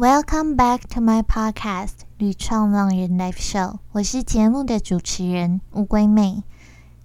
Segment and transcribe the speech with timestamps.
[0.00, 6.42] Welcome back to my podcast《旅创浪人 Live Show》，我是节目的主持人乌龟妹。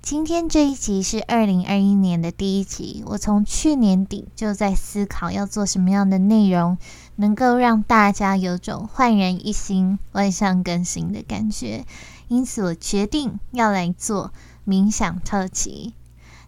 [0.02, 3.04] 今天这一集是二零二一年的第一集。
[3.08, 6.78] 我从去年底就在思考要做什么样的内容，
[7.18, 11.84] 能够让大家有种焕然一新、万象更新的感觉。
[12.30, 14.32] 因此，我决定要来做
[14.66, 15.96] 冥想特辑。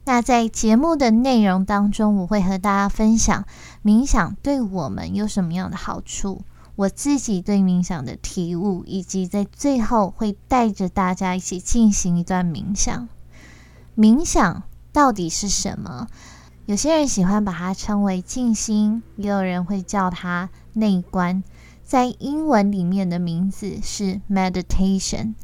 [0.06, 3.44] 那在节目的内容当中，我会和大家分享
[3.88, 6.42] 冥想对我们有什么样的好处，
[6.76, 13.08] 我自己对冥想的体悟，以及在最后会带着大家一起进行一段冥想。
[13.96, 16.10] 冥想到底是什么？
[16.66, 21.42] 有些人喜欢把它称为静心，也有人会叫它内观。
[21.86, 25.36] 在英文里面的名字是 meditation。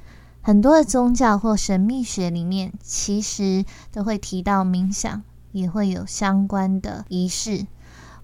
[0.41, 3.63] 很多的宗教或神秘学里面，其实
[3.93, 7.65] 都会提到冥想，也会有相关的仪式。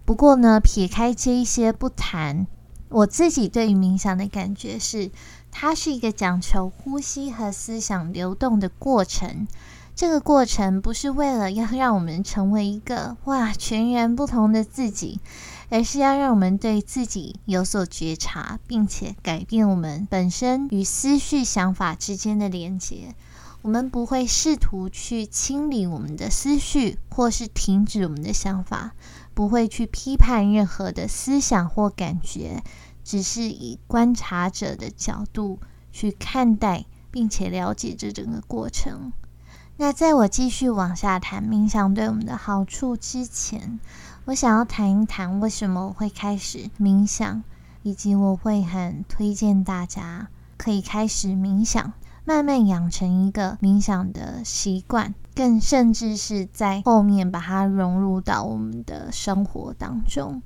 [0.10, 2.48] 不过呢，撇开这一些不谈，
[2.90, 5.12] 我自己对于冥想的感觉是，
[5.52, 9.48] 它是一个讲求呼吸和思想流动的过程。
[9.96, 15.20] 这个过程不是为了要让我们成为一个哇全然不同的自己，
[15.70, 23.14] 而是要让我们对自己有所觉察，并且改变我们本身与思绪想法之间的连接。
[23.62, 28.94] 我们不会试图去清理我们的思绪，或是停止我们的想法，
[29.40, 32.62] 不会去批判任何的思想或感觉，
[33.06, 35.60] 只是以观察者的角度
[35.94, 39.14] 去看待，并且了解这整个过程。
[39.78, 43.80] 那在我继续往下谈冥想对我们的好处之前，
[44.26, 47.42] 我想要谈一谈为什么我会开始冥想，
[47.84, 51.94] 以及我会很推荐大家可以开始冥想，
[52.26, 60.42] 慢慢养成一个冥想的习惯，更甚至是在后面把它融入到我们的生活当中。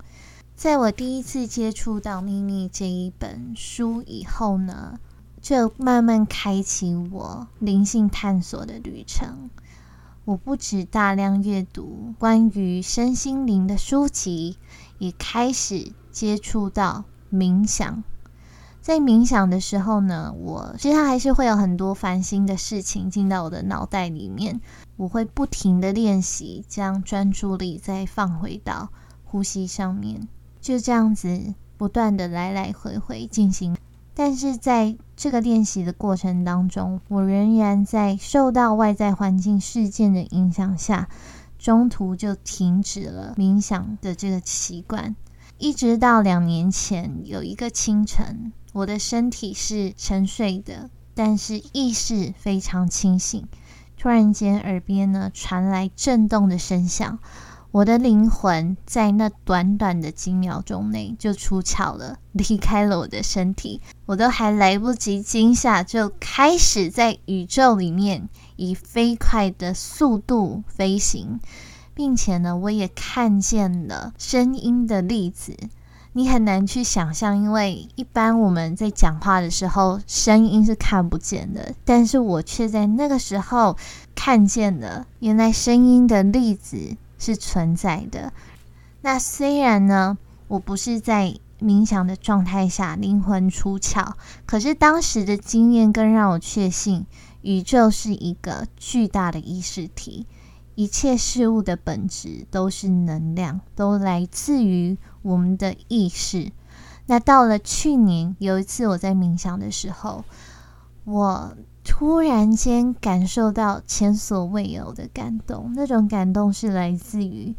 [0.53, 5.00] 在我第一次接触到《秘密》这一本书以后呢？
[5.41, 9.50] 就慢慢开启我灵性探索的旅程。
[10.25, 14.57] 我不止大量阅读关于身心灵的书籍，
[15.00, 18.03] 也开始接触到冥想。
[18.83, 24.59] 在冥想的时候呢，我其实还是会有很多烦心的事情进到我的脑袋里面。
[24.97, 28.89] 我会不停的练习，将专注力再放回到
[29.23, 30.27] 呼吸上面，
[30.59, 33.73] 就这样子不断的来来回回进行。
[34.13, 41.07] 但是在这个练习的过程当中，我仍然在受到外在环境事件的影响下，
[41.57, 45.16] 中途就停止了冥想的这个习惯。
[45.57, 53.47] 一直到两年前有一个清晨，我的身体是沉睡的，但是意识非常清醒。
[53.97, 57.19] 突然间，耳边呢传来震动的声响。
[57.72, 71.40] 我的灵魂在那短短的几秒钟内就出窍了，离开了我的身体，我都还来不及惊吓，就开始在宇宙里面以飞快的速度飞行，
[71.95, 75.57] 并且呢，我也看见了声音的粒子。
[76.13, 83.78] 你很难去想象，因为一般我们在讲话的时候，声音是看不见的，但是我却在那个时候
[84.16, 86.96] 看见了，原来声音的粒子。
[87.19, 88.34] 是存在的。
[89.00, 90.18] 那虽然呢，
[90.50, 94.12] 我不是在冥想的状态下灵魂出窍，
[94.46, 97.06] 可是当时的经验更让我确信，
[97.41, 100.25] 宇宙是一个巨大的意识体，
[100.75, 106.51] 一切事物的本质都是能量，都来自于我们的意识。
[107.07, 110.23] 那到了去年有一次我在冥想的时候，
[111.06, 111.57] 我。
[111.85, 117.53] 突然间感受到前所未有的感动，那种感动是来自于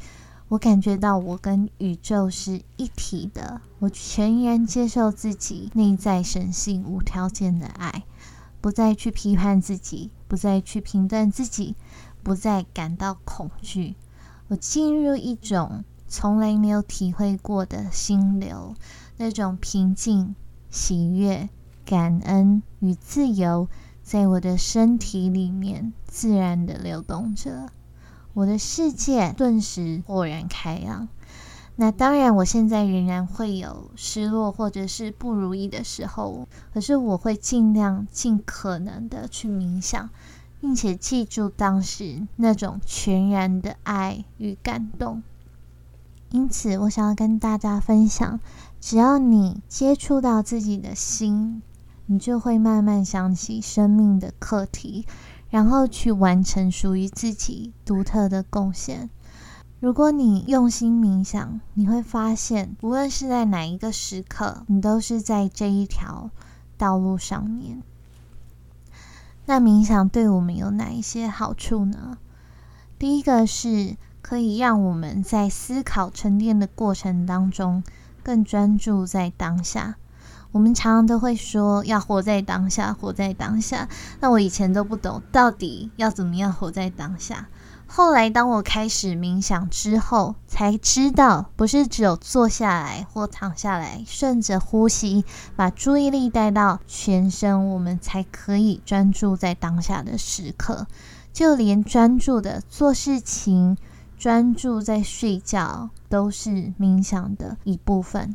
[0.49, 8.05] 我感觉到我跟宇宙是一体的，我全然接受自己内在神性无条件的爱，
[8.63, 11.77] 不再去批判自己，不再去评断自己，
[12.23, 13.95] 不再感到恐惧。
[14.49, 15.85] 我进入一种
[16.17, 18.77] 从来没有体会过的心流，
[19.17, 20.37] 那种平静、
[20.71, 21.49] 喜悦、
[21.85, 23.67] 感恩与自由。
[24.01, 27.69] 在我的身体里面自然的流动着，
[28.33, 31.09] 我的世界顿时豁然开朗。
[31.75, 40.09] 那当然，我现在仍然会有失落或者是不如意的时候，可是我会尽量尽可能的去冥想，
[40.61, 45.25] 并且记住当时那种全然的爱与感动。
[46.35, 48.41] 因此，我想要跟大家分享，
[48.81, 51.63] 只要你接触到自己的心。
[52.07, 55.07] 你就会慢慢想起生命的课题，
[55.49, 59.09] 然后去完成属于自己独特的贡献。
[59.79, 66.31] 如果你用心冥想，你会发现，无论是在哪一个时刻，你都是在这一条
[66.77, 67.81] 道路上面。
[69.47, 72.19] 那冥想对我们有哪一些好处呢？
[72.99, 73.97] 第一个是
[74.27, 77.85] 可以让我们在思考沉淀的过程当中，
[78.23, 79.97] 更专注在当下。
[80.51, 83.87] 我们常常都会说要活在当下，活在当下。
[84.21, 87.49] 那我以前都不懂，到底要怎么样活在当下。
[87.87, 100.87] 后来，当我开始冥想之后，才知道不是只有坐下来或躺下来，顺着呼吸，把注意力带到全身，我们才可以专注在当下的时刻。
[101.33, 103.77] 就连专注的做事情、
[104.25, 108.35] 专注在睡觉，都是冥想的一部分。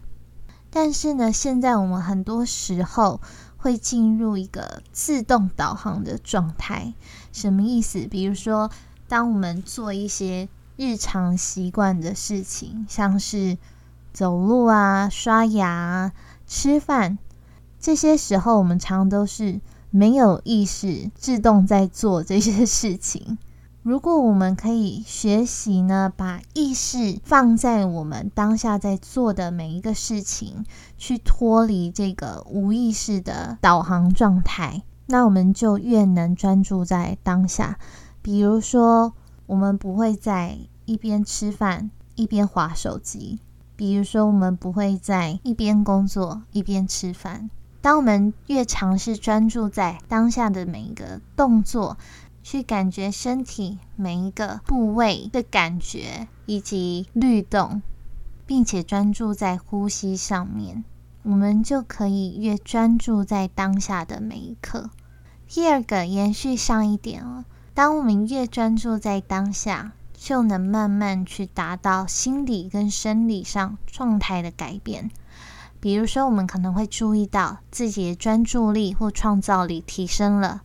[0.70, 3.20] 但是呢，现在我们很多时候
[3.58, 6.94] 会进入一个自动导航的状态，
[7.32, 8.06] 什么意思？
[8.06, 8.70] 比如说。
[9.08, 10.48] 当我们做一些
[10.78, 13.58] 日常习惯的事情，像是
[14.14, 16.12] 走路啊、刷牙、
[16.46, 17.18] 吃饭，
[17.80, 19.60] 这些时候我们常都是
[19.90, 23.40] 没有意识、自动在做这些事情。
[23.90, 30.64] 如果我们可以学习呢，把意识放在我们当下在做的每一个事情，
[30.96, 37.80] 去脱离这个无意识的导航状态，那我们就越能专注在当下。
[38.22, 39.14] 比如说，
[39.48, 43.40] 我们不会在一边吃饭一边划手机；
[43.76, 47.50] 比如说，我们不会在一边工作一边吃饭。
[47.82, 51.98] 当我们越尝试专注在当下的每一个动作，
[52.52, 57.84] 去感觉身体每一个部位的感觉以及律动，
[58.48, 60.84] 并且专注在呼吸上面，
[61.22, 64.90] 我们就可以越专注在当下的每一刻。
[65.48, 67.46] 第二个，延续上一点哦。
[67.76, 75.12] 当我们越专注在当下，就能慢慢去达到心理跟生理上状态的改变。
[75.80, 80.64] 比如说，我们可能会注意到自己的专注力或创造力提升了，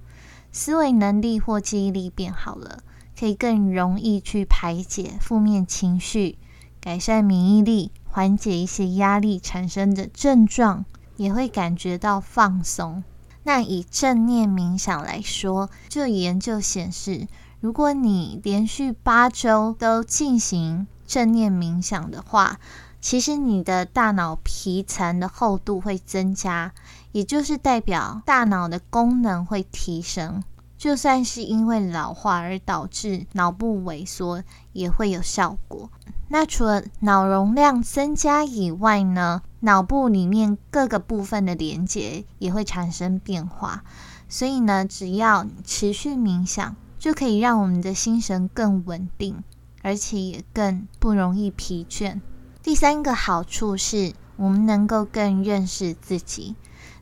[0.57, 2.85] 思维能力或记忆力变好了，
[3.19, 6.39] 可以更容易去排解负面情绪，
[6.81, 10.85] 改善免疫力，缓解一些压力产生的症状，
[11.17, 13.03] 也会感觉到放松。
[13.43, 17.27] 那以正念冥想来说，这研究显示，
[17.59, 22.61] 如果你连续八周都进行正念冥想的话，
[23.05, 26.73] 其实你的大脑皮层的厚度会增加，
[27.13, 30.43] 也就是代表大脑的功能会提升。
[30.79, 34.43] 就算是因为老化而导致脑部萎缩，
[34.73, 35.91] 也会有效果。
[36.29, 39.43] 那除了脑容量增加以外呢？
[39.61, 43.85] 脑部里面各个部分的连接也会产生变化，
[44.31, 49.45] 所以呢，只要持续冥想，就可以让我们的心神更稳定，
[49.83, 52.23] 而且也更不容易疲倦。
[52.65, 56.57] 第三个好处是我们能够更认识自己。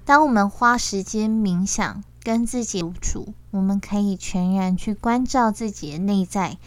[0.04, 6.58] 当我们花时间冥想，跟自己独处，我们可以全然去关照自己的内在，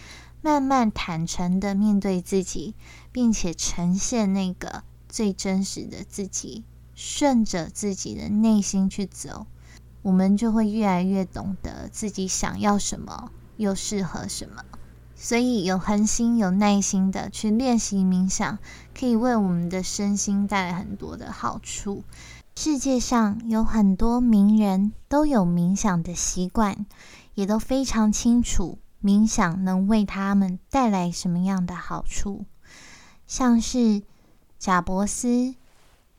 [0.42, 2.74] 慢慢坦诚的面对自己，
[3.12, 4.84] 并且呈现那个。
[5.10, 6.64] 最真实的自己，
[6.94, 9.46] 顺着自己的内心去走，
[10.04, 14.64] 我们就会越来越懂得自己想要什么，又适合什么。
[15.18, 18.60] 所以，有恒心、有耐心的去练习冥想，
[18.98, 22.04] 可以为我们的身心带来很多的好处。
[22.56, 26.86] 世界上有很多名人都有冥想的习惯，
[27.34, 32.46] 也都非常清楚冥想能为他们带来什么样的好处，
[33.28, 34.04] 像是。
[34.58, 35.54] 贾伯斯、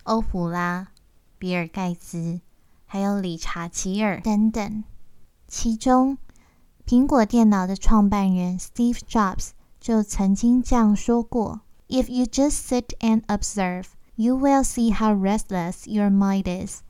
[0.04, 0.88] 欧普拉、
[1.37, 2.40] 比尔盖茨，
[2.85, 4.85] 还有理查吉尔等等。
[5.49, 6.18] 其中，
[6.87, 9.49] 苹果电脑的创办人 Steve Jobs
[9.80, 16.84] 就曾经这样说过 ：“If you just sit and observe, you will see how restless your mind is.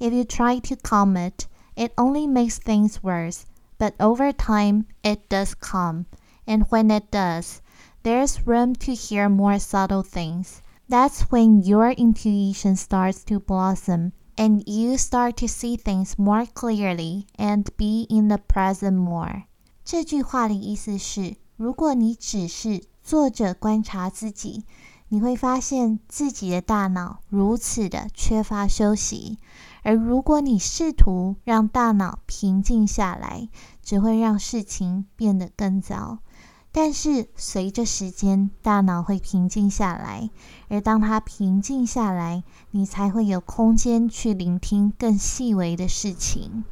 [0.00, 3.46] If you try to calm it, it only makes things worse.
[3.78, 6.06] But over time, it does calm,
[6.46, 7.60] and when it does,
[8.02, 14.62] there's room to hear more subtle things.” That's when your intuition starts to blossom and
[14.68, 19.44] you start to see things more clearly and be in the present more。
[19.84, 24.65] 这句话的意思是，如果你只是 坐着观察自己，
[25.07, 29.39] 你会发现自己的大脑如此的缺乏休息；
[29.81, 33.49] 而如果你试图让大脑平静下来，
[33.81, 36.19] 只会让事情变得更糟。
[36.71, 40.29] 但是随着时间，大脑会平静下来，
[40.67, 46.63] 而当它平静下来，你才会有空间去聆听更细微的事情。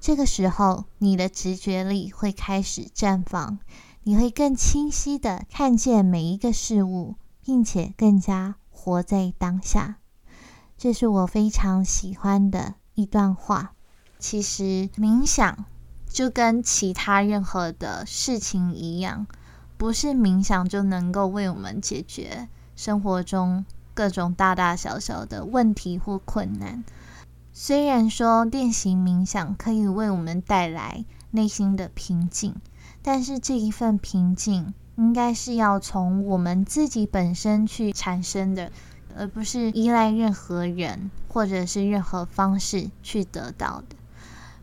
[0.00, 3.58] 这个时候，你的直觉力会开始绽放，
[4.04, 9.96] 你会更清晰的看见每一个事物，并且更加活在当下。
[10.76, 13.74] 这是我非常喜欢的一段话。
[14.18, 15.64] 其实冥想
[16.08, 19.26] 就跟其他任何的事情一样，
[19.76, 26.82] 不是冥想就能够为我们解决生活中各种大大小小的问题或困难。
[27.52, 32.56] 虽然说练习冥想可以为我们带来内心的平静，
[33.02, 38.70] 但是这一份平静应该是要从我们自己本身去产生的，
[39.16, 43.96] 而不是依赖任何人或者是任何方式去得到的。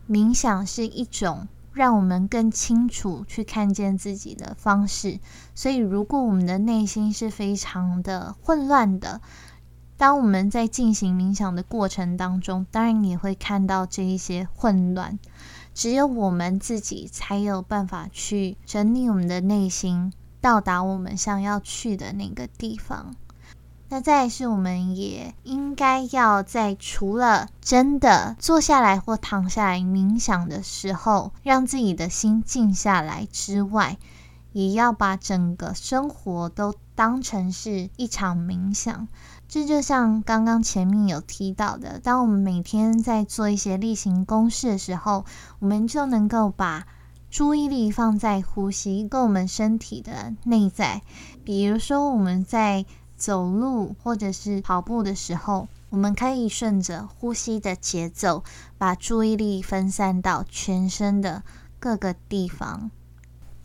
[0.08, 5.20] 冥想是一种让我们更清楚去看见自己的方式，
[5.54, 9.20] 所以如果我们的内心是非常的混乱的，
[9.96, 15.18] 当我们在进行冥想的过程当中，当然也会看到这一些混乱。
[15.80, 23.14] 只有我们自己才有办法去整理我们的内心，到达我们想要去的那个地方。
[23.88, 33.96] 那再是，我们也应该要在除了真的坐下来或躺下来冥想的时候，让自己的心静下来之外，
[34.52, 39.08] 也要把整个生活都当成是一场冥想。
[39.50, 45.24] 这就像刚刚前面有提到的，当我们每天在做一些例行公事的时候，
[45.58, 46.86] 我们就能够把
[47.28, 51.02] 注意力放在呼吸跟我们身体的内在。
[51.42, 58.44] 比如说，我们在走路或者是跑步的时候，我们可以顺着呼吸的节奏，
[58.78, 61.42] 把注意力分散到全身的
[61.80, 62.92] 各个地方。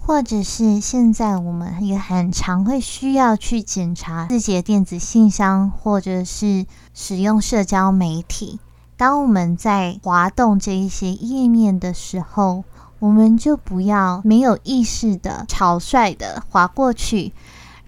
[0.05, 8.59] 或者是现在我们也很常会需要去检查自己的电子信箱，或者是使用社交媒体。
[8.95, 12.63] 当我们在滑动这一些页面的时候，
[12.99, 17.33] 我们就不要没有意识的草率的滑过去。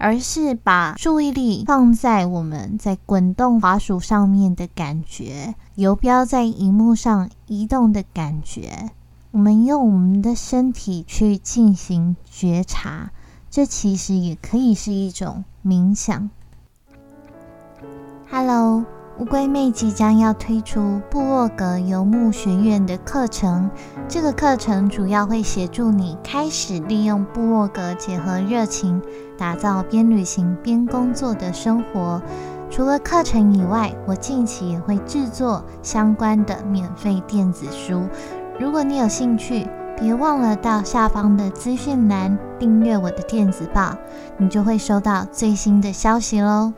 [0.00, 8.90] 而是把注意力放在我们在滚动滑鼠上面的感觉，游标在荧幕上移动的感觉。
[9.38, 13.12] 我们用我们的身体去进行觉察，
[13.48, 16.28] 这其实也可以是一种冥想。
[18.28, 18.84] Hello。
[19.20, 23.68] 乌龟妹即将要推出部落格游牧学院的课程，
[24.08, 29.00] 这个课程主要会协助你开始利用部落格结合热情，
[29.36, 32.22] 打造边旅行边工作的生活。
[32.70, 38.06] 除了课程以外，我近期也会制作相关的免费电子书。
[38.60, 43.96] 如果你有兴趣，别忘了到下方的资讯栏订阅我的电子报，
[44.36, 46.72] 你就会收到最新的消息喽。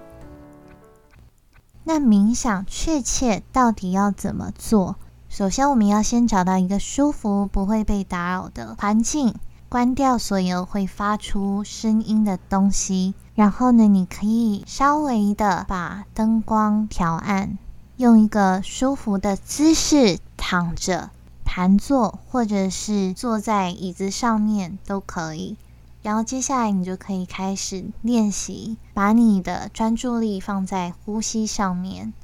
[1.85, 4.97] 那冥想确切到底要怎么做？
[5.31, 9.35] 首先，我们要先找到一个舒服、不会被打扰的环境，
[9.71, 13.15] 关掉所有会发出声音的东西。
[13.35, 17.57] 然后呢，你可以稍微的把灯光调暗，
[17.97, 21.09] 用一个舒服的姿势躺着、
[21.53, 25.57] 盘坐，或者是坐在椅子上面都可以。
[26.01, 32.15] 然后接下来你就可以开始练习，把你的专注力放在呼吸上面，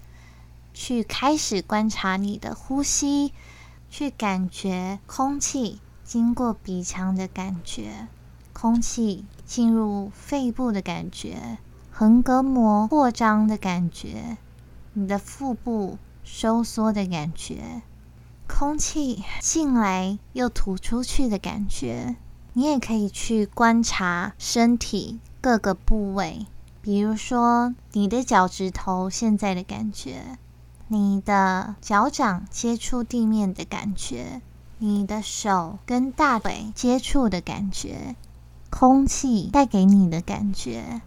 [0.73, 3.33] 去开始观察你的呼吸，
[3.90, 8.06] 去感觉空气经过鼻腔的感觉，
[8.52, 11.59] 空气进入肺部的感觉，
[11.90, 14.37] 横膈膜扩张的感觉，
[14.92, 17.83] 你的腹部收缩的感觉，
[18.48, 22.16] 空气进来又吐出去的感觉。
[22.54, 26.46] 你也可以去观察身体各个部位，
[26.80, 30.38] 比如说你的脚趾头现在的感觉，
[30.88, 34.40] 你的脚掌接触地面的感觉，
[34.78, 38.16] 你的手跟大腿接触的感觉，
[38.70, 41.02] 空气带给你的感觉，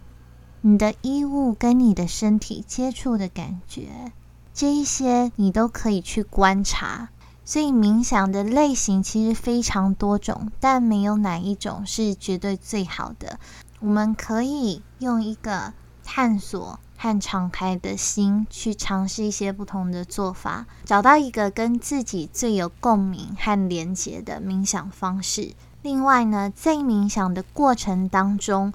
[0.60, 4.12] 你的衣物跟你的身体接触的感觉，
[4.54, 7.08] 这一些你都可以去观察。
[7.50, 13.40] 所以冥想的类型其实非常多种，但没有哪一种是绝对最好的。
[13.80, 15.72] 我们可以用一个
[16.04, 25.54] 探索和敞开的心去尝试一些不同的做法，找到一个跟自己最有共鸣和连结的冥想方式。
[25.82, 28.72] 另外呢，在冥想的过程当中，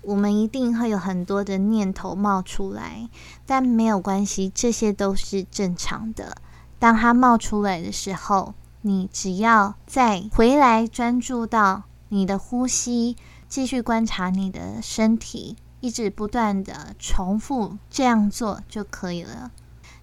[0.00, 3.06] 我们一定会有很多的念头冒出来，
[3.44, 6.38] 但没有关系，这些都是正常的。
[6.78, 13.16] 当它冒出来的时候，你只要再回来专注到你的呼吸，
[13.48, 19.50] 继续观察你的身体，一直不断的重复这样做就可以了。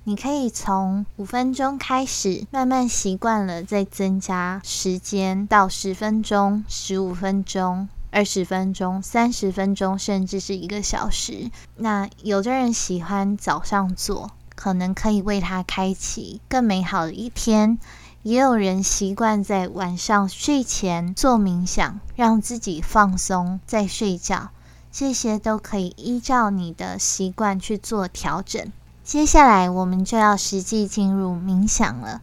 [0.04, 11.52] 你可以从五分钟开始，慢慢习惯了，再增加时间到十分钟、十五分钟，二十分钟、三十分钟，甚至是一个小时。
[11.76, 17.80] 那有的人喜欢早上做，可能可以为他开启更美好的一天；
[18.22, 24.52] 也有人习惯在晚上睡前做冥想，让自己放松再睡觉。
[24.92, 28.72] 这些都可以依照你的习惯去做调整。
[29.04, 32.22] 接下来，我们就要实际进入冥想了。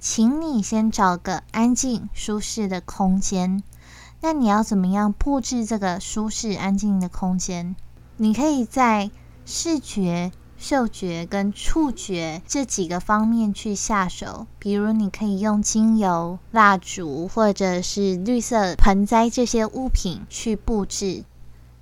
[0.00, 3.62] 请你先找个安静、舒适的空间。
[4.22, 7.76] 那你要怎么样布置这个舒适、安静的空间？
[8.16, 9.12] 你可以在
[9.44, 14.46] 视觉、嗅觉跟触觉这几个方面去下手。
[14.58, 21.24] 比如，你可以用精油、蜡烛或者是绿色盆栽这些物品去布置。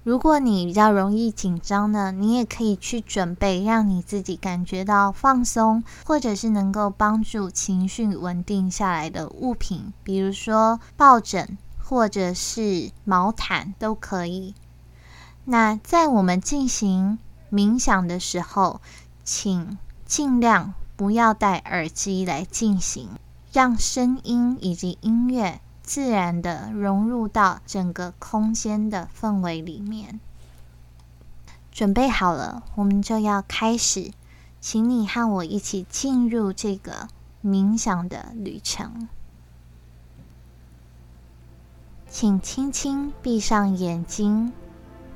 [0.02, 11.56] 如果你比较容易紧张呢，你也可以去准备让你自己感觉到放松，或者是能够帮助情绪稳定下来的物品，比如说抱枕。
[11.86, 14.54] 或者是毛毯都可以。
[15.44, 17.18] 那在我们进行
[17.54, 18.80] 冥想的时候，
[19.22, 23.10] 请尽量不要戴耳机来进行，
[23.52, 30.18] 让声音以及音乐自然的融入到整个空间的氛围里面。
[31.70, 34.10] 准备好了，我们就要开始，
[34.60, 37.06] 请你和我一起进入这个
[37.44, 39.08] 冥想的旅程。
[42.08, 44.52] 请轻轻闭上眼睛，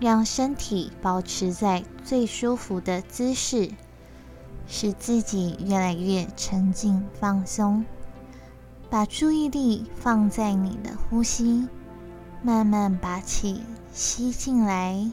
[0.00, 3.70] 让身体保持在最舒服的姿势，
[4.68, 7.84] 使自己越来越沉静放松。
[8.88, 11.68] 把注意力放在你的呼吸，
[12.42, 13.60] 慢慢把气
[13.92, 15.10] 吸进来，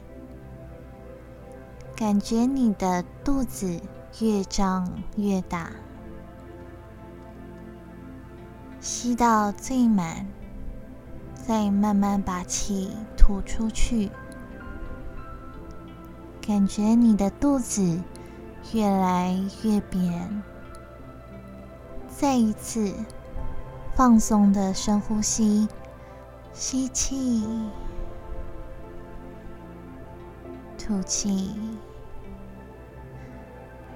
[1.96, 3.80] 感觉你的肚子
[4.20, 5.72] 越胀越大，
[8.80, 10.26] 吸到最满。
[11.46, 14.10] 再慢慢把气吐出去，
[16.46, 18.00] 感觉你的肚子
[18.72, 20.42] 越来越扁。
[22.08, 22.94] 再一次
[23.96, 25.66] 放松的深呼吸，
[26.52, 27.44] 吸气，
[30.78, 31.52] 吐气，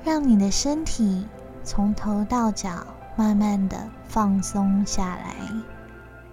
[0.03, 1.29] 让你的身体
[1.63, 5.37] 从头到脚慢慢的放松下来。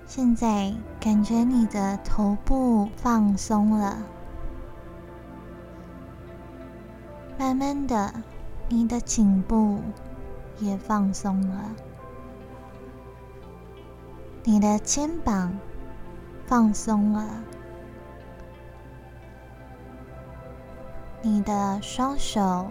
[0.07, 3.97] 现在感觉你的头部放松了，
[7.37, 8.11] 慢慢的，
[8.67, 9.79] 你的颈部
[10.59, 11.69] 也放松了，
[14.43, 15.57] 你的肩膀
[16.47, 17.23] 放松了，
[21.21, 22.67] 你的双手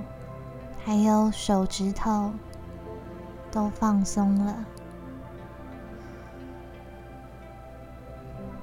[0.85, 2.33] 还有手指头
[3.51, 4.65] 都放松了。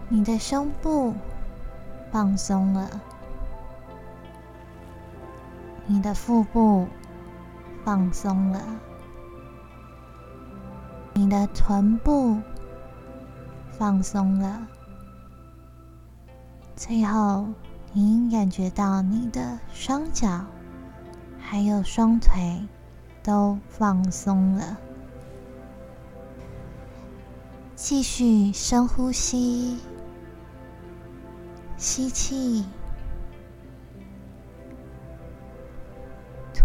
[0.10, 1.14] 你的胸部
[2.12, 2.88] 放松了，
[5.86, 6.88] 你的腹部
[7.84, 8.62] 放松了，
[11.14, 12.40] 你的臀部
[13.72, 14.66] 放松了，
[16.76, 17.48] 最后，
[17.92, 20.46] 你感觉到你的双脚
[21.38, 22.66] 还有双腿
[23.22, 24.78] 都放松了。
[27.76, 29.78] 继续深呼吸。
[31.76, 32.66] 吸气，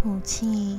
[0.01, 0.79] 吐气，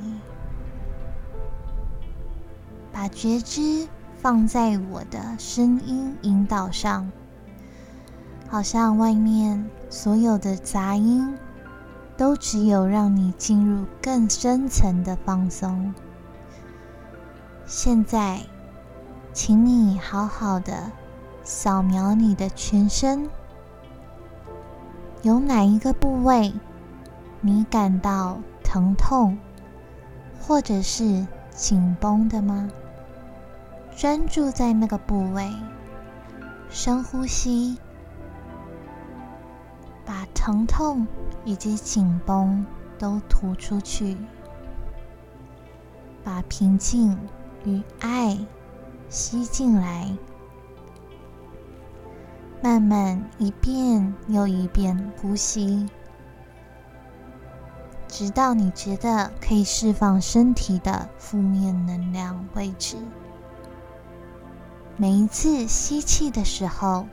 [2.94, 3.86] 把觉知
[4.18, 7.12] 放在我的声音引导上，
[8.48, 11.38] 好像外面所有的杂音
[12.16, 15.94] 都只有让你进入更深层的放松。
[17.66, 18.40] 现在，
[19.34, 20.94] 请你好好的
[21.44, 23.30] 扫描你的全身。
[25.24, 26.54] 有哪一个部位
[27.42, 28.40] 你感到
[28.72, 29.36] 疼痛，
[30.40, 32.70] 或者是紧绷的吗？
[33.98, 35.52] 专注在那个部位，
[36.70, 37.80] 深呼吸，
[40.06, 41.08] 把疼痛
[41.44, 42.64] 以及紧绷
[43.00, 44.16] 都吐出去，
[46.24, 47.18] 把平静
[47.66, 48.38] 与爱
[49.10, 50.16] 吸进来。
[52.62, 55.90] 慢慢一遍又一遍呼吸，
[58.20, 62.98] 直到你觉得可以释放身体的负面能量为止。
[64.98, 67.08] 每一次吸气的时候，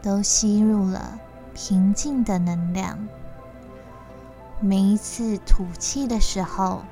[0.00, 1.18] 都吸入了
[1.56, 2.96] 平静的能量；
[4.60, 6.82] 每一次吐气的时候，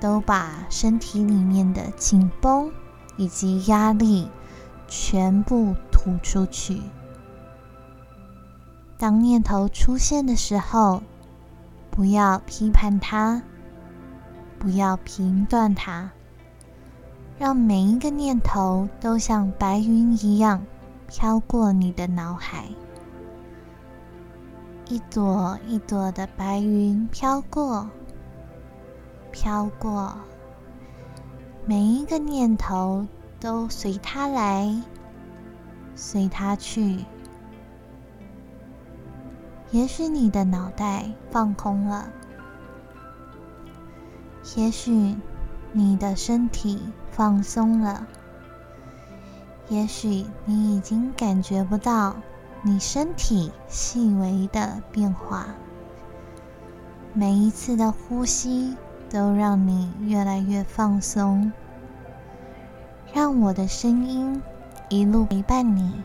[0.00, 2.72] 都把身体里面的紧绷
[3.18, 4.30] 以及压力
[4.88, 6.80] 全部吐出去。
[8.96, 11.02] 当念头出现的时候，
[12.00, 13.42] 不要批判它，
[14.58, 16.10] 不要评断它，
[17.38, 20.64] 让每一个念头都像白云一样
[21.06, 22.64] 飘过你的脑海。
[24.88, 27.86] 一朵一朵的白云飘过，
[29.30, 30.16] 飘过，
[31.66, 33.06] 每一个念头
[33.38, 34.74] 都随它来，
[35.94, 37.04] 随它去。
[39.72, 42.10] 也许你的脑袋放空了，
[44.56, 45.16] 也许
[45.72, 46.80] 你的身体
[47.10, 48.06] 放松了，
[49.68, 52.16] 也许你已经感觉不到。
[52.62, 55.46] 你身体细微的变化，
[57.14, 58.76] 每一次的呼吸
[59.08, 61.50] 都让你越来越放松。
[63.14, 64.42] 让我的声音
[64.90, 66.02] 一路陪伴你，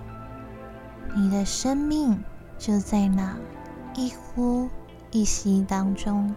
[1.14, 2.24] 你的生命
[2.58, 3.36] 就在那
[3.96, 4.70] 一呼
[5.12, 6.36] 一吸当中。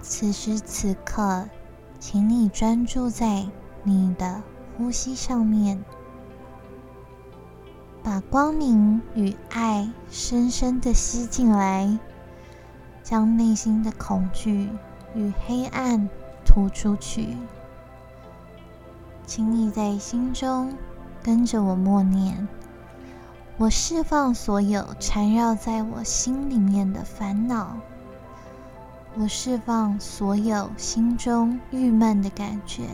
[0.00, 1.48] 此时此刻，
[1.98, 3.46] 请你专注在
[3.82, 4.42] 你的
[4.76, 5.84] 呼吸上面。
[8.02, 11.98] 把光明与爱深深的吸进来，
[13.02, 14.68] 将内心的恐惧
[15.14, 16.08] 与黑暗
[16.44, 17.36] 吐出去。
[19.24, 20.76] 请你在心中
[21.22, 22.48] 跟着我默念：
[23.58, 27.76] 我释放所有缠绕在我心里面的烦恼，
[29.16, 32.84] 我释放所有心中郁闷的感觉，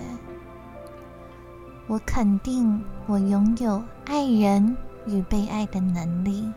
[1.86, 4.76] 我肯定我拥有爱人。
[5.06, 6.52] 与被爱的能力，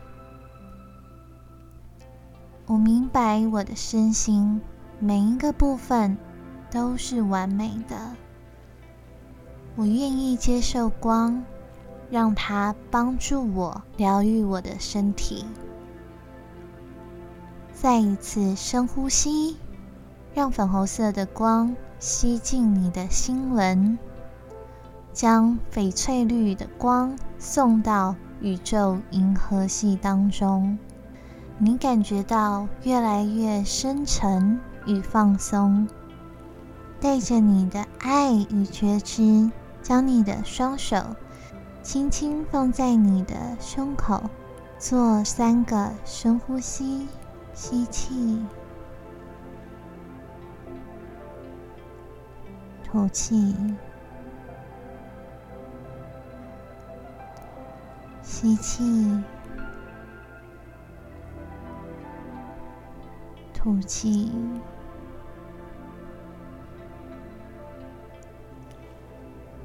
[2.65, 4.59] 我明白我的身心
[4.99, 6.17] 每一个部分
[6.69, 7.95] 都是完美的。
[9.77, 11.41] 我愿意接受光，
[12.11, 15.45] 让它帮助我疗愈我的身体。
[17.73, 19.57] 再一次深呼吸，
[20.35, 23.97] 让粉红色的光吸进你的心轮，
[25.11, 28.15] 将翡翠绿的光送到。
[28.43, 30.79] 宇宙银河系当中，
[31.59, 35.87] 你感觉到越来越深沉与放松。
[36.99, 39.51] 带着你的爱与觉知，
[39.83, 40.97] 将你的双手
[41.83, 44.29] 轻轻放在你的胸口，
[44.77, 47.07] 做三个深呼吸：
[47.53, 48.45] 吸气，
[52.83, 53.55] 吐气。
[58.21, 59.23] 吸气，
[63.53, 64.31] 吐气，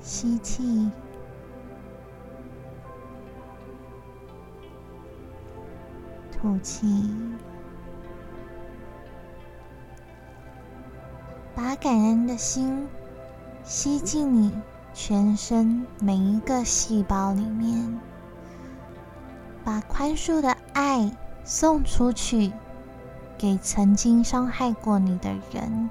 [0.01, 0.91] 吸气，
[6.41, 7.11] 吐气，
[11.55, 12.87] 把感恩的心
[13.65, 14.53] 吸进你
[14.93, 17.99] 全身每一个细胞里面。
[19.65, 21.11] 把宽恕的爱
[21.43, 22.53] 送出去，
[23.37, 25.91] 给曾经伤害过你的人。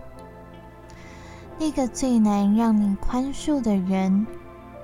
[1.60, 4.26] 那个最难让你宽恕的人，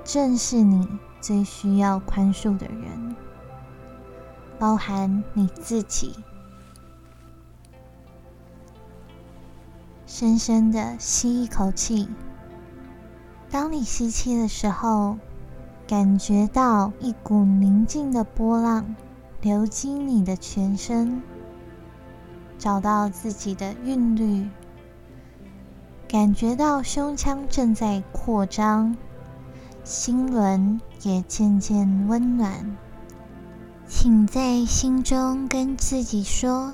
[0.04, 0.88] 正是你
[1.22, 3.16] 最需要宽恕的人，
[4.62, 6.14] 包含你自己。
[10.06, 12.08] 深深的吸一口气，
[13.50, 15.18] 当你吸气的时候。
[15.88, 18.96] 感觉到一股宁静的波浪
[19.42, 21.22] 流经你的全身，
[22.58, 24.48] 找到自己的韵律，
[26.08, 28.96] 感觉到胸腔正在扩张，
[29.84, 32.78] 心轮也渐渐温暖。
[33.94, 36.74] 请在心中跟自己说：“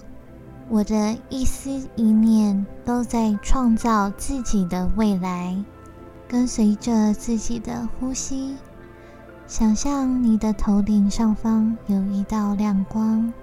[0.69, 5.57] 我的一丝一念都在创造自己的未来。”
[6.29, 8.55] 跟随着自己的呼吸。
[9.47, 13.33] 想象你的头顶上方有一道亮光，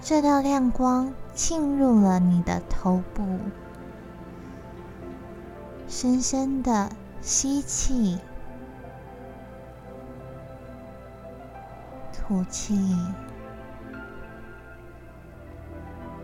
[0.00, 3.24] 这道亮光进入了你的头部。
[5.88, 6.88] 深深的
[7.20, 8.18] 吸气，
[12.26, 12.78] 吐气，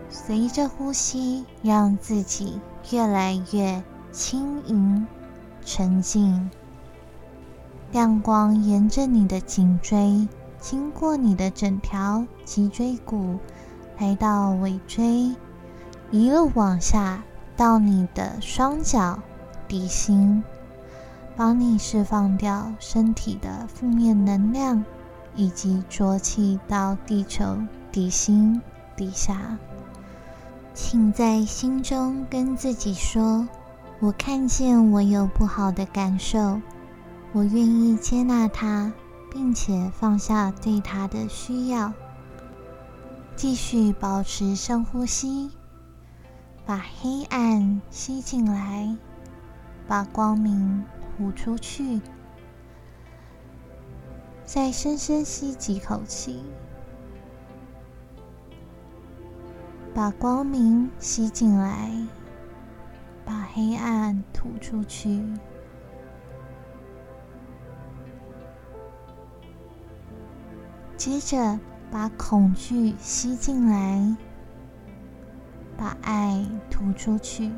[0.08, 2.58] 随着呼吸，让自己
[2.90, 5.06] 越来越轻盈、
[5.62, 6.50] 沉静。
[7.92, 10.26] 亮光沿着你的颈椎，
[10.58, 13.38] 经过你的整条脊椎骨，
[13.98, 15.34] 来到尾椎，
[16.10, 17.22] 一路往下
[17.56, 19.18] 到你的双脚
[19.68, 20.42] 底心，
[21.36, 24.82] 帮你释放掉身体的负面能量
[25.40, 27.56] 以及浊气到地球
[27.90, 28.60] 底心
[28.94, 29.56] 底下。
[30.74, 33.48] 请在心中跟自己说
[34.00, 36.60] ：“我看见我有不好的感受，
[37.32, 38.92] 我愿意接纳它，
[39.32, 41.90] 并且放下对它的需要。”
[43.34, 45.50] 继续保持深呼吸，
[46.66, 48.94] 把黑暗吸进来，
[49.88, 50.84] 把光明
[51.16, 52.02] 呼出去。
[54.52, 56.42] 再深深吸几口气，
[59.94, 61.88] 把光明吸进来，
[63.24, 65.24] 把黑暗吐出去。
[70.96, 71.60] 接着。
[71.92, 74.16] 把恐惧吸进来，
[75.76, 77.50] 把爱吐出去。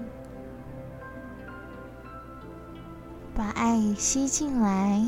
[3.34, 5.06] 把爱吸进来，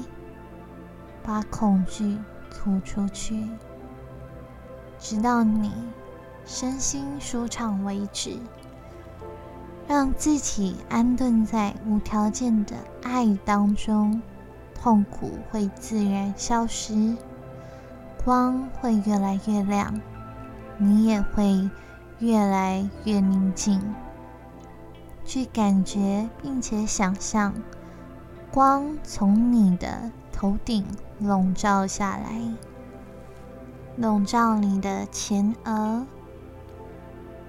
[1.25, 2.19] 把恐惧
[2.51, 3.49] 吐出去，
[4.99, 5.73] 直到你
[6.45, 8.37] 身心舒畅为止。
[9.89, 14.23] 让自己安顿在无条件的爱当中，
[14.75, 17.17] 痛苦会自然消失。
[18.25, 20.01] 光会越来越亮，
[20.79, 21.69] 你也会
[22.19, 23.95] 越来越宁静。
[25.27, 27.55] 去感觉并且想象，
[28.51, 30.85] 光从你的头顶
[31.21, 32.41] 笼罩下来，
[33.97, 36.05] 笼罩你的前额、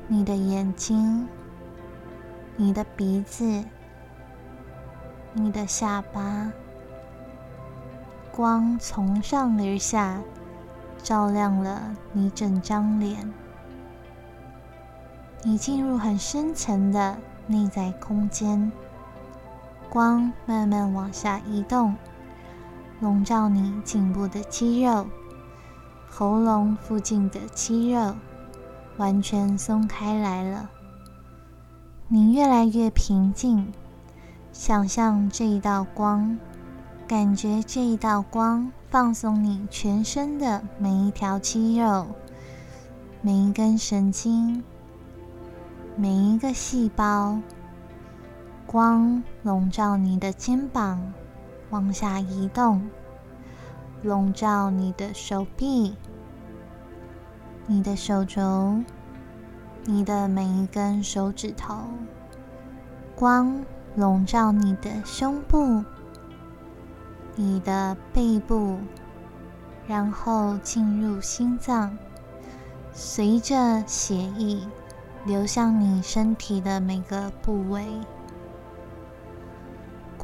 [0.08, 1.28] 你的眼睛、
[2.56, 3.66] 你的鼻子、
[5.34, 6.54] 你的下巴。
[8.32, 10.22] 光从上而下。
[11.04, 13.32] 照亮了你整张脸，
[15.44, 18.72] 你进入很深层的内在空间，
[19.88, 21.96] 光慢慢往下移动，
[23.06, 25.06] 笼罩你颈部的肌肉、
[26.10, 28.16] 喉咙附近的肌肉，
[28.98, 30.68] 完全松开来了。
[32.08, 33.72] 你越来越平静，
[34.52, 36.40] 想象这一道光，
[37.08, 38.72] 感觉这一道光。
[38.90, 42.08] 放松你全身的每一条肌肉、
[43.22, 44.64] 每一根神经、
[45.96, 47.38] 每一个细胞。
[48.66, 51.14] 光笼罩你的肩膀，
[51.76, 52.90] 往下移动，
[54.02, 55.94] 笼罩你的手臂、
[57.68, 58.80] 你的手肘、
[59.84, 61.76] 你的每一根手指头。
[63.14, 65.84] 光笼罩你的胸部。
[67.36, 68.78] 你的背部，
[69.86, 71.98] 然后进入心脏，
[72.94, 74.66] 随着血液
[75.26, 77.86] 流向你身体的每个部位。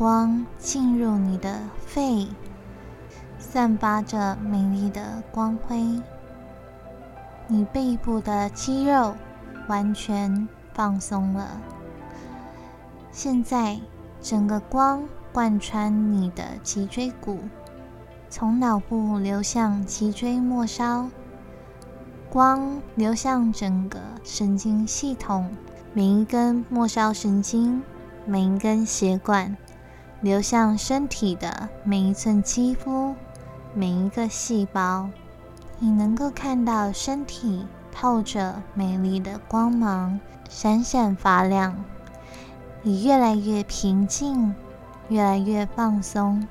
[0.01, 2.27] 光进入你的肺，
[3.37, 6.01] 散发着美丽的光辉。
[7.45, 9.15] 你背部的肌肉
[9.67, 11.61] 完全放松了。
[13.11, 13.79] 现在，
[14.19, 15.03] 整个光。
[15.31, 17.37] 贯穿你的脊椎骨，
[18.27, 21.09] 从脑部流向脊椎末梢，
[22.29, 25.49] 光流向整个神经系统，
[25.93, 27.81] 每一根末梢神经，
[28.25, 29.55] 每一根血管，
[30.21, 33.15] 流向身体的每一寸肌肤，
[33.73, 35.09] 每一个细胞。
[35.79, 41.83] 你能够看到身体透着美丽的光芒，闪闪发亮。
[42.81, 44.55] 你越来越平静。
[45.09, 46.47] 越来越放松，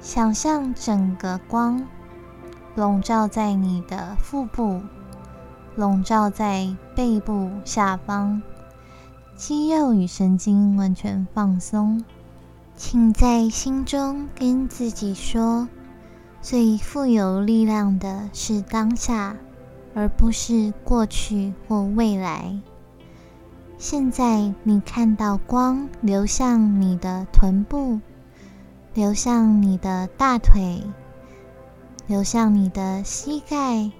[0.00, 1.84] 想象整个光
[2.76, 4.80] 笼罩在你的腹部，
[5.74, 8.40] 笼罩在背部下方，
[9.34, 12.04] 肌肉与神经完全放松。
[12.76, 15.68] 请在心中跟自己说：
[16.42, 19.36] 最富有力量的是当下，
[19.94, 22.60] 而不是过去或未来。
[23.78, 28.00] 现在你看到光流向你的臀部，
[28.92, 30.82] 流向你的大腿，
[32.08, 33.92] 流向你的膝盖，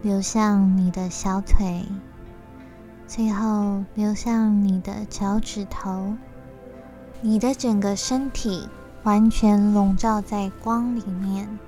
[0.00, 1.84] 流向你的小腿，
[3.06, 6.16] 最后流向你的脚趾头。
[7.20, 8.68] 你的整个身体
[9.02, 11.58] 完全笼罩在光里面，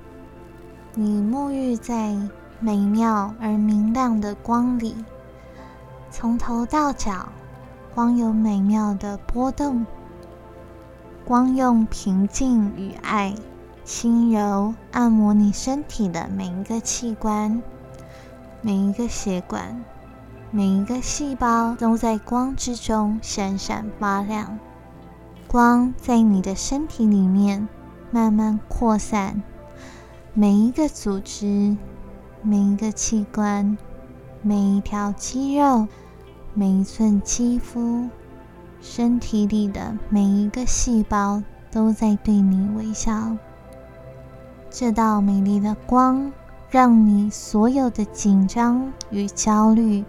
[0.95, 2.15] 你沐浴在
[2.61, 4.95] 美妙而明亮的光里。
[6.09, 7.27] 从头到脚，
[7.93, 9.85] 光有美妙的波动，
[11.25, 13.35] 光用平静与爱，
[13.83, 17.61] 轻柔按摩你身体的每一个器官、
[18.61, 19.83] 每一个血管、
[20.49, 24.57] 每一个细胞，都在光之中闪闪发亮。
[25.51, 27.67] 光在你的身体里面
[28.09, 29.43] 慢慢扩散，
[30.33, 31.75] 每一个组织、
[32.41, 33.77] 每一个器官、
[34.41, 35.89] 每一条肌肉、
[36.53, 38.07] 每一寸肌肤，
[38.79, 43.35] 身体里的每一个细胞都在对你微笑。
[44.69, 46.31] 这道美丽的光，
[46.69, 50.05] 让你所有的紧张与焦虑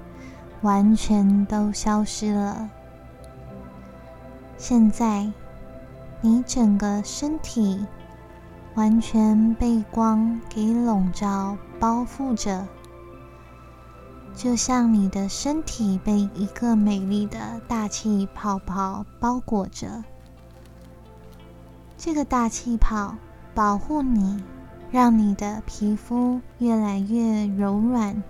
[0.60, 2.70] 完全都消失了。
[4.64, 5.28] 现在，
[6.20, 7.84] 你整个身体
[8.76, 12.68] 完全被光给笼罩、包覆着，
[14.36, 20.04] 就像你的身体被一个美丽的大气泡泡包裹着。
[21.98, 23.16] 这个大气泡
[23.56, 24.44] 保护你，
[24.92, 28.22] 让你的皮肤越来越柔软，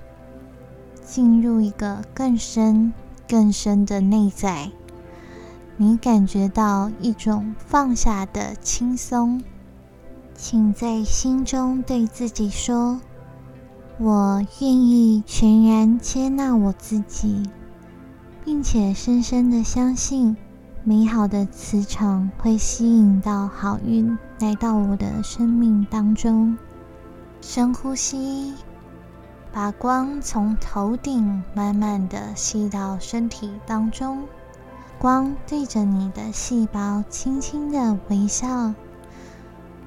[1.04, 2.94] 进入一个更深、
[3.28, 4.70] 更深的内在。
[5.76, 9.42] 你感觉到一种放下的轻松，
[10.34, 13.00] 请在心中对自己说
[13.98, 17.42] ：“我愿意全然接纳我自己，
[18.44, 20.36] 并且深深的相信，
[20.84, 26.56] 美好的磁场会吸引到好运来到我的生命当中。”
[27.40, 28.54] 深呼吸，
[29.52, 34.22] 把光从头顶慢慢的吸到身体当中。
[35.02, 38.72] 光对着你的细胞轻轻的微笑，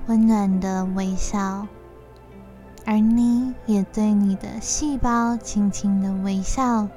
[0.08, 1.66] 温暖的微笑，
[2.86, 6.90] 而你也对你的细胞轻轻的微笑，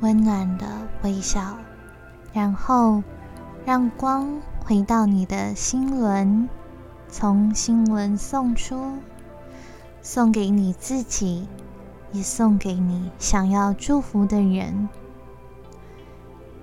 [0.00, 0.66] 温暖的
[1.02, 1.56] 微笑。
[2.34, 3.02] 然后
[3.64, 6.50] 让光回到你的心轮，
[7.08, 8.98] 从心轮送出，
[10.02, 11.48] 送给你自己，
[12.12, 14.90] 也送给你想要祝福的人。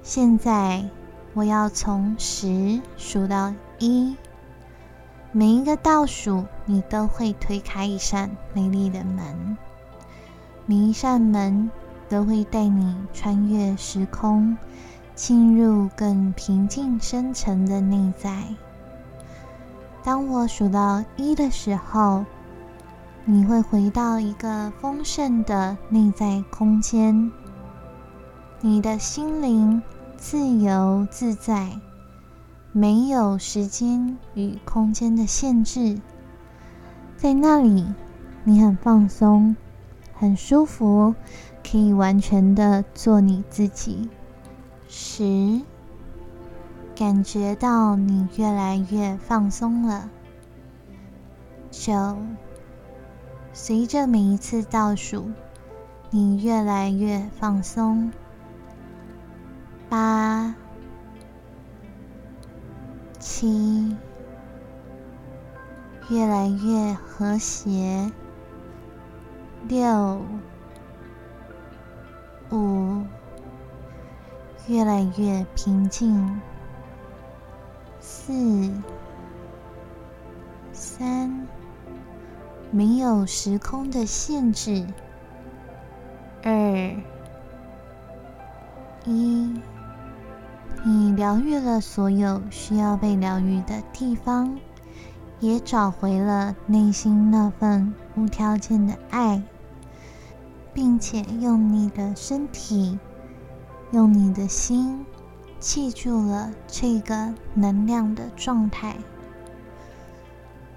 [0.09, 0.89] 现在，
[1.33, 4.15] 我要从十数到一，
[5.33, 9.57] 每一个倒数，你都会推开一扇美丽的门，
[10.65, 11.69] 每一扇门
[12.07, 14.57] 都会带你穿越时空，
[15.13, 18.45] 进入更平静深沉的内在。
[20.05, 22.23] 当我数到一的时候，
[23.25, 27.29] 你会回到一个丰盛的内在空间，
[28.61, 29.83] 你的心灵。
[30.17, 31.79] 自由自在，
[32.71, 36.01] 没有时间与空间的限制，
[37.15, 37.85] 在那里
[38.43, 39.55] 你很放松，
[40.15, 41.13] 很舒服，
[41.63, 44.09] 可以完全的做你自己。
[44.89, 45.61] 十，
[46.95, 50.09] 感觉到你越来越放松了。
[51.69, 52.17] 九，
[53.53, 55.31] 随着每一次倒数，
[56.09, 58.11] 你越来越放松。
[59.89, 60.53] 八、
[63.19, 63.95] 七，
[66.09, 68.11] 越来越和谐。
[69.69, 70.21] 六、
[72.51, 73.03] 五，
[74.67, 76.41] 越来越平静。
[77.99, 78.71] 四、
[80.71, 81.47] 三，
[82.71, 84.85] 没有时空的限制。
[86.43, 86.51] 二、
[89.05, 89.61] 一。
[90.83, 94.57] 你疗愈了所有需要被疗愈的地方，
[95.39, 99.43] 也找回了内心那份无条件的爱，
[100.73, 102.97] 并且用你的身体、
[103.91, 105.05] 用你的心
[105.59, 108.95] 记住了这个能量的状态。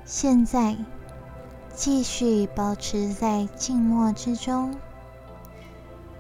[0.04, 0.76] 现在，
[1.72, 4.74] 继续保持在静默之中，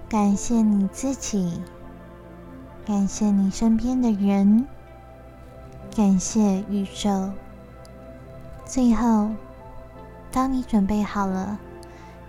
[0.08, 1.60] 感谢你自己。
[2.90, 4.66] 感谢你身边的人，
[5.94, 7.30] 感谢宇宙。
[8.66, 9.30] 最后，
[10.32, 11.56] 当你准备好了，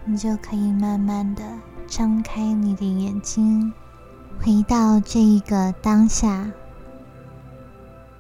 [0.06, 1.42] 你就可以慢慢的
[1.88, 3.74] 张开你的眼睛，
[4.40, 6.52] 回到这一个当下。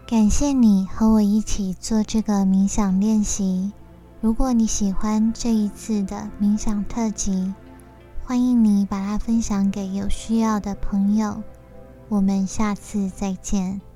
[0.08, 3.72] 感谢你和我一起做这个冥想练习。
[4.20, 7.54] 如果你喜欢这一次的冥想特辑，
[8.26, 11.44] 欢迎你把它分享给有需要的朋友。
[12.12, 13.91] 我们下次再见。